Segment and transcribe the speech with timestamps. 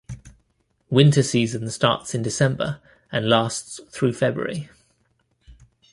[0.89, 4.67] Winter season starts in December and lasts through February.